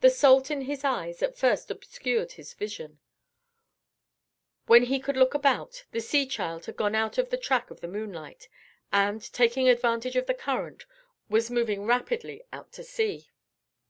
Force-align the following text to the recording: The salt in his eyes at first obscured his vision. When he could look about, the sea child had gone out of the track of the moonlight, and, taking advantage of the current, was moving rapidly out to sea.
The 0.00 0.08
salt 0.08 0.50
in 0.50 0.62
his 0.62 0.84
eyes 0.84 1.22
at 1.22 1.36
first 1.36 1.70
obscured 1.70 2.32
his 2.32 2.54
vision. 2.54 2.98
When 4.64 4.84
he 4.84 4.98
could 4.98 5.18
look 5.18 5.34
about, 5.34 5.84
the 5.92 6.00
sea 6.00 6.24
child 6.24 6.64
had 6.64 6.76
gone 6.78 6.94
out 6.94 7.18
of 7.18 7.28
the 7.28 7.36
track 7.36 7.70
of 7.70 7.82
the 7.82 7.86
moonlight, 7.86 8.48
and, 8.90 9.22
taking 9.34 9.68
advantage 9.68 10.16
of 10.16 10.24
the 10.24 10.32
current, 10.32 10.86
was 11.28 11.50
moving 11.50 11.84
rapidly 11.84 12.42
out 12.50 12.72
to 12.72 12.82
sea. 12.82 13.28